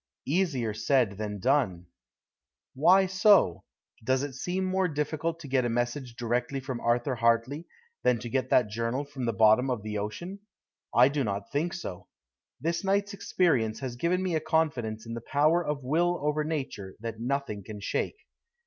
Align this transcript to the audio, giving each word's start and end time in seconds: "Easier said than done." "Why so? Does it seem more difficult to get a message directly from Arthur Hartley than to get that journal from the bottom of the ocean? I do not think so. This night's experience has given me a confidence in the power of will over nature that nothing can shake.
"Easier 0.25 0.73
said 0.73 1.19
than 1.19 1.37
done." 1.37 1.85
"Why 2.73 3.05
so? 3.05 3.65
Does 4.03 4.23
it 4.23 4.33
seem 4.33 4.65
more 4.65 4.87
difficult 4.87 5.39
to 5.41 5.47
get 5.47 5.63
a 5.63 5.69
message 5.69 6.15
directly 6.15 6.59
from 6.59 6.79
Arthur 6.79 7.13
Hartley 7.13 7.67
than 8.01 8.17
to 8.17 8.27
get 8.27 8.49
that 8.49 8.67
journal 8.67 9.05
from 9.05 9.25
the 9.25 9.31
bottom 9.31 9.69
of 9.69 9.83
the 9.83 9.99
ocean? 9.99 10.39
I 10.91 11.07
do 11.07 11.23
not 11.23 11.51
think 11.51 11.75
so. 11.75 12.07
This 12.59 12.83
night's 12.83 13.13
experience 13.13 13.79
has 13.81 13.95
given 13.95 14.23
me 14.23 14.33
a 14.33 14.39
confidence 14.39 15.05
in 15.05 15.13
the 15.13 15.21
power 15.21 15.63
of 15.63 15.83
will 15.83 16.17
over 16.25 16.43
nature 16.43 16.95
that 16.99 17.19
nothing 17.19 17.63
can 17.63 17.79
shake. 17.79 18.17